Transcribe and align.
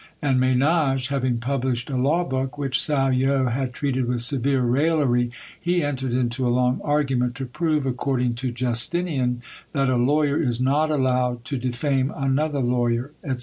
_and 0.19 0.39
Menage 0.39 1.09
having 1.09 1.37
published 1.37 1.87
a 1.91 1.95
law 1.95 2.23
book, 2.23 2.57
which 2.57 2.79
Sallo 2.81 3.49
had 3.51 3.71
treated 3.71 4.07
with 4.07 4.23
severe 4.23 4.63
raillery, 4.63 5.29
he 5.59 5.83
entered 5.83 6.11
into 6.13 6.47
a 6.47 6.49
long 6.49 6.81
argument 6.83 7.35
to 7.35 7.45
prove, 7.45 7.85
according 7.85 8.33
to 8.33 8.49
Justinian, 8.49 9.43
that 9.73 9.89
a 9.89 9.97
lawyer 9.97 10.41
is 10.41 10.59
not 10.59 10.89
allowed 10.89 11.45
to 11.45 11.55
defame 11.59 12.11
another 12.17 12.61
lawyer, 12.61 13.11
&c. 13.23 13.35